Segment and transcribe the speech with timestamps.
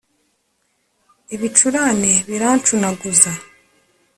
[1.35, 3.31] ibicurane birancunaguza